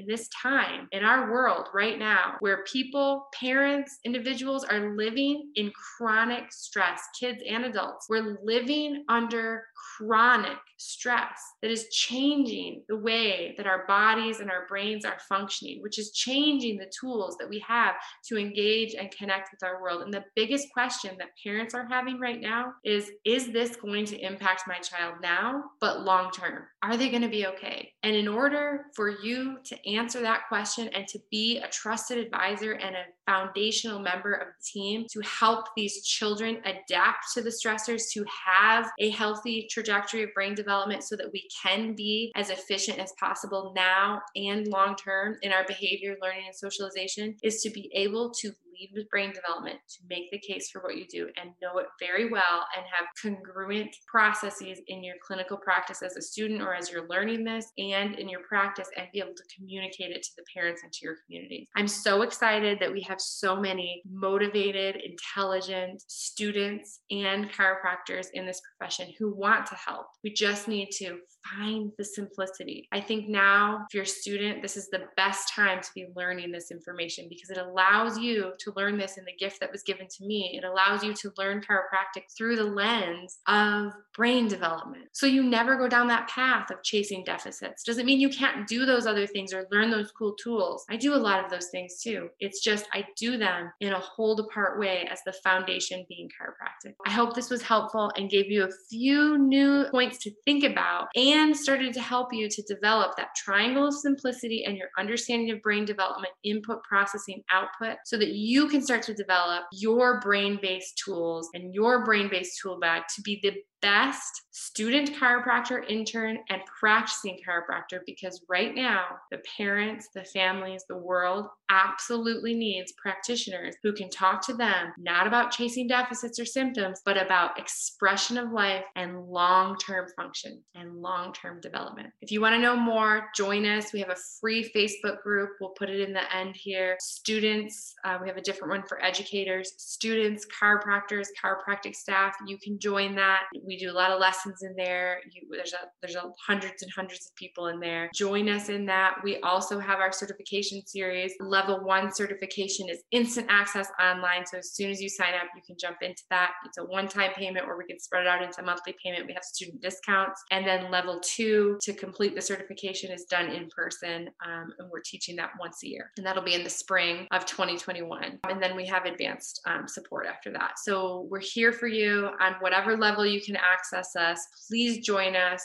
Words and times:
in 0.00 0.06
this 0.06 0.28
time 0.28 0.88
in 0.92 1.04
our 1.04 1.30
world 1.30 1.68
right 1.74 1.98
now 1.98 2.34
where 2.40 2.64
people, 2.64 3.26
parents, 3.38 3.98
individuals 4.04 4.64
are 4.64 4.96
living 4.96 5.50
in 5.54 5.72
chronic 5.72 6.44
stress, 6.50 7.02
kids 7.18 7.42
and 7.48 7.64
adults. 7.64 8.06
We're 8.08 8.38
living 8.42 9.04
under 9.08 9.64
chronic 9.96 10.58
stress 10.80 11.38
that 11.60 11.70
is 11.70 11.88
changing 11.88 12.82
the 12.88 12.96
way 12.96 13.54
that 13.56 13.66
our 13.66 13.86
bodies 13.86 14.40
and 14.40 14.50
our 14.50 14.66
brains 14.66 15.04
are 15.04 15.18
functioning, 15.28 15.82
which 15.82 15.98
is 15.98 16.12
changing 16.12 16.78
the 16.78 16.90
tools 16.98 17.36
that 17.38 17.48
we 17.48 17.62
have 17.66 17.94
to 18.26 18.38
engage 18.38 18.94
and 18.94 19.10
connect 19.10 19.50
with 19.52 19.62
our 19.62 19.82
world. 19.82 20.02
And 20.02 20.12
the 20.12 20.24
biggest 20.34 20.72
question 20.72 21.16
that 21.18 21.28
parents 21.44 21.74
are 21.74 21.86
having 21.88 22.18
right 22.18 22.40
now 22.40 22.72
is 22.84 23.10
Is 23.24 23.52
this 23.52 23.76
going 23.76 24.06
to 24.06 24.18
impact 24.18 24.62
my 24.66 24.78
child 24.78 25.16
now, 25.20 25.64
but 25.80 26.02
long 26.02 26.30
term? 26.30 26.64
Are 26.82 26.96
they 26.96 27.10
going 27.10 27.22
to 27.22 27.28
be 27.28 27.46
okay? 27.46 27.92
And 28.02 28.16
in 28.16 28.26
order 28.26 28.86
for 28.96 29.10
you 29.10 29.58
to 29.64 29.89
answer 29.96 30.20
that 30.20 30.48
question 30.48 30.88
and 30.88 31.06
to 31.08 31.18
be 31.30 31.58
a 31.58 31.68
trusted 31.68 32.18
advisor 32.18 32.72
and 32.72 32.96
a 32.96 33.04
foundational 33.26 34.00
member 34.00 34.32
of 34.32 34.48
the 34.48 34.64
team 34.64 35.06
to 35.12 35.20
help 35.20 35.66
these 35.76 36.04
children 36.04 36.60
adapt 36.64 37.32
to 37.34 37.42
the 37.42 37.50
stressors, 37.50 38.10
to 38.12 38.24
have 38.46 38.90
a 38.98 39.10
healthy 39.10 39.68
trajectory 39.70 40.22
of 40.22 40.30
brain 40.34 40.54
development 40.54 41.02
so 41.04 41.16
that 41.16 41.32
we 41.32 41.48
can 41.62 41.94
be 41.94 42.32
as 42.34 42.50
efficient 42.50 42.98
as 42.98 43.12
possible 43.18 43.72
now 43.76 44.20
and 44.36 44.66
long 44.66 44.96
term 44.96 45.36
in 45.42 45.52
our 45.52 45.64
behavior, 45.66 46.16
learning, 46.20 46.44
and 46.46 46.54
socialization, 46.54 47.36
is 47.42 47.62
to 47.62 47.70
be 47.70 47.90
able 47.94 48.30
to 48.30 48.52
with 48.94 49.08
brain 49.10 49.32
development 49.32 49.78
to 49.88 49.98
make 50.08 50.30
the 50.30 50.38
case 50.38 50.70
for 50.70 50.80
what 50.82 50.96
you 50.96 51.06
do 51.10 51.28
and 51.40 51.50
know 51.62 51.78
it 51.78 51.86
very 51.98 52.30
well 52.30 52.66
and 52.76 52.84
have 52.92 53.06
congruent 53.20 53.94
processes 54.06 54.80
in 54.88 55.04
your 55.04 55.16
clinical 55.26 55.56
practice 55.56 56.02
as 56.02 56.16
a 56.16 56.22
student 56.22 56.62
or 56.62 56.74
as 56.74 56.90
you're 56.90 57.08
learning 57.08 57.44
this 57.44 57.66
and 57.78 58.18
in 58.18 58.28
your 58.28 58.40
practice 58.48 58.88
and 58.96 59.06
be 59.12 59.20
able 59.20 59.34
to 59.34 59.42
communicate 59.56 60.10
it 60.10 60.22
to 60.22 60.30
the 60.36 60.44
parents 60.54 60.82
and 60.82 60.92
to 60.92 61.04
your 61.04 61.16
communities. 61.26 61.68
I'm 61.76 61.88
so 61.88 62.22
excited 62.22 62.78
that 62.80 62.92
we 62.92 63.02
have 63.02 63.20
so 63.20 63.56
many 63.56 64.02
motivated, 64.10 64.96
intelligent 64.96 66.02
students 66.06 67.00
and 67.10 67.50
chiropractors 67.50 68.26
in 68.34 68.46
this 68.46 68.60
profession 68.60 69.12
who 69.18 69.34
want 69.34 69.66
to 69.66 69.74
help. 69.74 70.06
We 70.24 70.32
just 70.32 70.68
need 70.68 70.90
to 70.98 71.18
find 71.56 71.90
the 71.98 72.04
simplicity. 72.04 72.88
I 72.92 73.00
think 73.00 73.28
now, 73.28 73.86
if 73.88 73.94
you're 73.94 74.04
a 74.04 74.06
student, 74.06 74.62
this 74.62 74.76
is 74.76 74.88
the 74.88 75.04
best 75.16 75.52
time 75.54 75.80
to 75.80 75.88
be 75.94 76.06
learning 76.14 76.52
this 76.52 76.70
information 76.70 77.26
because 77.28 77.50
it 77.50 77.58
allows 77.58 78.18
you 78.18 78.52
to 78.60 78.69
learn 78.76 78.98
this 78.98 79.18
in 79.18 79.24
the 79.24 79.36
gift 79.38 79.60
that 79.60 79.72
was 79.72 79.82
given 79.82 80.06
to 80.08 80.24
me. 80.24 80.58
It 80.60 80.64
allows 80.64 81.02
you 81.02 81.14
to 81.14 81.32
learn 81.38 81.60
chiropractic 81.60 82.24
through 82.36 82.56
the 82.56 82.64
lens 82.64 83.38
of 83.46 83.92
brain 84.16 84.48
development. 84.48 85.06
So 85.12 85.26
you 85.26 85.42
never 85.42 85.76
go 85.76 85.88
down 85.88 86.08
that 86.08 86.28
path 86.28 86.70
of 86.70 86.82
chasing 86.82 87.24
deficits. 87.24 87.82
Doesn't 87.84 88.06
mean 88.06 88.20
you 88.20 88.28
can't 88.28 88.66
do 88.66 88.84
those 88.84 89.06
other 89.06 89.26
things 89.26 89.52
or 89.52 89.66
learn 89.70 89.90
those 89.90 90.12
cool 90.12 90.34
tools. 90.42 90.84
I 90.90 90.96
do 90.96 91.14
a 91.14 91.16
lot 91.16 91.44
of 91.44 91.50
those 91.50 91.68
things 91.68 92.00
too. 92.02 92.28
It's 92.38 92.62
just 92.62 92.86
I 92.92 93.04
do 93.16 93.36
them 93.36 93.70
in 93.80 93.92
a 93.92 94.00
hold 94.00 94.40
apart 94.40 94.78
way 94.78 95.08
as 95.10 95.20
the 95.24 95.32
foundation 95.44 96.04
being 96.08 96.28
chiropractic. 96.28 96.94
I 97.06 97.10
hope 97.10 97.34
this 97.34 97.50
was 97.50 97.62
helpful 97.62 98.10
and 98.16 98.30
gave 98.30 98.50
you 98.50 98.64
a 98.64 98.70
few 98.88 99.38
new 99.38 99.86
points 99.90 100.18
to 100.18 100.30
think 100.44 100.64
about 100.64 101.08
and 101.16 101.56
started 101.56 101.92
to 101.94 102.00
help 102.00 102.32
you 102.32 102.48
to 102.48 102.62
develop 102.62 103.16
that 103.16 103.34
triangle 103.36 103.86
of 103.86 103.94
simplicity 103.94 104.64
and 104.64 104.76
your 104.76 104.88
understanding 104.98 105.50
of 105.50 105.62
brain 105.62 105.84
development, 105.84 106.32
input, 106.44 106.82
processing, 106.82 107.42
output, 107.50 107.96
so 108.04 108.16
that 108.16 108.30
you 108.30 108.59
can 108.68 108.82
start 108.82 109.02
to 109.02 109.14
develop 109.14 109.64
your 109.72 110.20
brain 110.20 110.58
based 110.60 111.00
tools 111.04 111.48
and 111.54 111.74
your 111.74 112.04
brain 112.04 112.28
based 112.28 112.58
tool 112.60 112.78
bag 112.78 113.02
to 113.14 113.22
be 113.22 113.40
the 113.42 113.54
best 113.82 114.42
student 114.52 115.12
chiropractor, 115.14 115.88
intern, 115.88 116.38
and 116.48 116.60
practicing 116.78 117.38
chiropractor 117.46 118.00
because 118.06 118.42
right 118.48 118.74
now, 118.74 119.04
the 119.30 119.38
parents, 119.56 120.08
the 120.14 120.24
families, 120.24 120.84
the 120.88 120.96
world 120.96 121.46
absolutely 121.70 122.54
needs 122.54 122.92
practitioners 123.00 123.76
who 123.82 123.92
can 123.92 124.10
talk 124.10 124.44
to 124.44 124.54
them 124.54 124.92
not 124.98 125.26
about 125.26 125.52
chasing 125.52 125.86
deficits 125.86 126.38
or 126.38 126.44
symptoms, 126.44 127.00
but 127.04 127.20
about 127.20 127.58
expression 127.58 128.36
of 128.36 128.50
life 128.50 128.84
and 128.96 129.24
long 129.24 129.76
term 129.78 130.06
function 130.16 130.60
and 130.74 130.96
long 130.96 131.32
term 131.32 131.60
development. 131.60 132.08
If 132.20 132.32
you 132.32 132.40
want 132.40 132.54
to 132.56 132.60
know 132.60 132.76
more, 132.76 133.28
join 133.36 133.64
us. 133.64 133.92
We 133.92 134.00
have 134.00 134.10
a 134.10 134.16
free 134.40 134.70
Facebook 134.74 135.22
group. 135.22 135.50
We'll 135.60 135.70
put 135.70 135.90
it 135.90 136.00
in 136.00 136.12
the 136.12 136.36
end 136.36 136.56
here. 136.56 136.96
Students, 137.00 137.94
uh, 138.04 138.18
we 138.20 138.28
have 138.28 138.36
a 138.36 138.42
different 138.42 138.72
one 138.72 138.82
for 138.88 139.02
educators, 139.02 139.72
students, 139.78 140.46
chiropractors, 140.60 141.28
chiropractic 141.42 141.94
staff. 141.94 142.34
You 142.46 142.58
can 142.58 142.78
join 142.78 143.14
that 143.14 143.44
we 143.69 143.69
do 143.78 143.90
a 143.90 143.92
lot 143.92 144.10
of 144.10 144.20
lessons 144.20 144.62
in 144.62 144.74
there. 144.76 145.20
You, 145.32 145.48
there's 145.50 145.72
a 145.72 145.88
there's 146.02 146.16
a 146.16 146.30
hundreds 146.46 146.82
and 146.82 146.90
hundreds 146.92 147.26
of 147.26 147.34
people 147.36 147.68
in 147.68 147.80
there. 147.80 148.10
Join 148.14 148.48
us 148.48 148.68
in 148.68 148.86
that. 148.86 149.16
We 149.22 149.38
also 149.40 149.78
have 149.78 150.00
our 150.00 150.12
certification 150.12 150.82
series. 150.86 151.34
Level 151.40 151.80
one 151.84 152.12
certification 152.12 152.88
is 152.88 153.02
instant 153.10 153.46
access 153.50 153.88
online. 154.00 154.46
So 154.46 154.58
as 154.58 154.72
soon 154.72 154.90
as 154.90 155.00
you 155.00 155.08
sign 155.08 155.34
up, 155.34 155.48
you 155.54 155.62
can 155.66 155.76
jump 155.78 155.98
into 156.02 156.22
that. 156.30 156.52
It's 156.66 156.78
a 156.78 156.84
one-time 156.84 157.32
payment 157.34 157.66
or 157.66 157.76
we 157.76 157.84
can 157.84 157.98
spread 157.98 158.22
it 158.22 158.28
out 158.28 158.42
into 158.42 158.62
monthly 158.62 158.94
payment. 159.02 159.26
We 159.26 159.34
have 159.34 159.44
student 159.44 159.82
discounts. 159.82 160.42
And 160.50 160.66
then 160.66 160.90
level 160.90 161.20
two 161.20 161.78
to 161.82 161.92
complete 161.92 162.34
the 162.34 162.42
certification 162.42 163.10
is 163.10 163.24
done 163.24 163.50
in 163.50 163.68
person. 163.74 164.28
Um, 164.44 164.72
and 164.78 164.90
we're 164.90 165.02
teaching 165.04 165.36
that 165.36 165.50
once 165.58 165.82
a 165.84 165.88
year. 165.88 166.10
And 166.16 166.26
that'll 166.26 166.42
be 166.42 166.54
in 166.54 166.64
the 166.64 166.70
spring 166.70 167.26
of 167.30 167.46
2021. 167.46 168.40
And 168.48 168.62
then 168.62 168.76
we 168.76 168.86
have 168.86 169.04
advanced 169.04 169.60
um, 169.66 169.86
support 169.86 170.26
after 170.26 170.50
that. 170.52 170.78
So 170.78 171.26
we're 171.30 171.40
here 171.40 171.72
for 171.72 171.86
you 171.86 172.30
on 172.40 172.54
whatever 172.60 172.96
level 172.96 173.26
you 173.26 173.40
can 173.40 173.56
access 173.60 174.16
us, 174.16 174.46
please 174.68 175.04
join 175.04 175.36
us. 175.36 175.62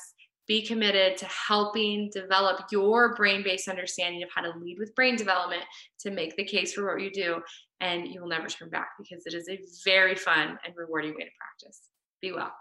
Be 0.47 0.61
committed 0.61 1.17
to 1.17 1.25
helping 1.25 2.11
develop 2.13 2.67
your 2.71 3.15
brain 3.15 3.43
based 3.43 3.67
understanding 3.67 4.21
of 4.21 4.29
how 4.33 4.41
to 4.41 4.53
lead 4.59 4.77
with 4.77 4.93
brain 4.93 5.15
development 5.15 5.63
to 6.01 6.11
make 6.11 6.35
the 6.35 6.43
case 6.43 6.73
for 6.73 6.85
what 6.85 7.01
you 7.01 7.09
do. 7.11 7.41
And 7.81 8.07
you 8.07 8.21
will 8.21 8.29
never 8.29 8.47
turn 8.47 8.69
back 8.69 8.89
because 8.99 9.23
it 9.25 9.33
is 9.33 9.49
a 9.49 9.59
very 9.83 10.15
fun 10.15 10.59
and 10.63 10.75
rewarding 10.75 11.15
way 11.15 11.23
to 11.23 11.31
practice. 11.39 11.81
Be 12.21 12.31
well. 12.31 12.53